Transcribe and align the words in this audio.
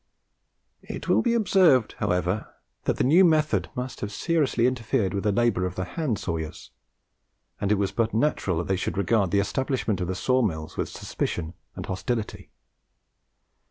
It 0.81 1.07
will 1.07 1.21
be 1.21 1.35
observed, 1.35 1.93
however, 1.99 2.51
that 2.85 2.97
the 2.97 3.03
new 3.03 3.23
method 3.23 3.69
must 3.75 4.01
have 4.01 4.11
seriously 4.11 4.65
interfered 4.65 5.13
with 5.13 5.23
the 5.23 5.31
labour 5.31 5.63
of 5.67 5.75
the 5.75 5.83
hand 5.85 6.17
sawyers; 6.17 6.71
and 7.59 7.71
it 7.71 7.75
was 7.77 7.91
but 7.91 8.11
natural 8.11 8.57
that 8.57 8.67
they 8.67 8.75
should 8.77 8.97
regard 8.97 9.29
the 9.29 9.37
establishment 9.39 10.01
of 10.01 10.07
the 10.07 10.15
saw 10.15 10.41
mills 10.41 10.75
with 10.75 10.89
suspicion 10.89 11.53
and 11.75 11.85
hostility. 11.85 12.49